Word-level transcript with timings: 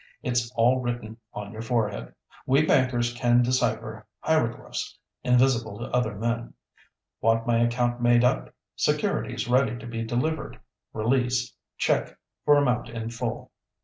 "It's 0.23 0.49
all 0.55 0.79
written 0.81 1.17
on 1.31 1.51
your 1.51 1.61
forehead. 1.61 2.15
We 2.47 2.65
bankers 2.65 3.13
can 3.13 3.43
decipher 3.43 4.07
hieroglyphs 4.21 4.97
invisible 5.23 5.77
to 5.77 5.91
other 5.95 6.15
men. 6.15 6.55
'Want 7.21 7.45
my 7.45 7.59
account 7.59 8.01
made 8.01 8.23
up—securities 8.23 9.47
ready 9.47 9.77
to 9.77 9.85
be 9.85 10.01
delivered—release—cheque 10.03 12.17
for 12.45 12.57
amount 12.57 12.89
in 12.89 13.11
full. 13.11 13.51